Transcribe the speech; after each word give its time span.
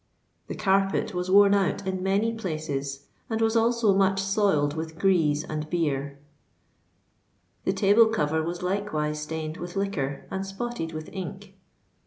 The 0.47 0.55
carpet 0.55 1.13
was 1.13 1.29
worn 1.29 1.53
out 1.53 1.85
in 1.85 2.01
many 2.01 2.33
places, 2.33 3.05
and 3.29 3.39
was 3.39 3.55
also 3.55 3.93
much 3.93 4.19
soiled 4.19 4.75
with 4.75 4.97
grease 4.97 5.43
and 5.43 5.69
beer: 5.69 6.17
the 7.65 7.73
table 7.73 8.07
cover 8.07 8.41
was 8.41 8.63
likewise 8.63 9.21
stained 9.21 9.57
with 9.57 9.75
liquor 9.75 10.25
and 10.31 10.43
spotted 10.43 10.91
with 10.91 11.07
ink. 11.13 11.53